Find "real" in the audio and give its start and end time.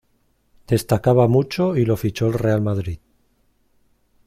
2.33-2.59